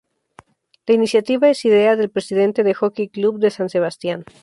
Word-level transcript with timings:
La 0.87 0.95
iniciativa 0.95 1.47
es 1.47 1.63
idea 1.63 1.95
del 1.95 2.09
presidente 2.09 2.63
del 2.63 2.73
Hockey 2.73 3.07
Club 3.07 3.37
de 3.37 3.51
San 3.51 3.69
Sebastián. 3.69 4.23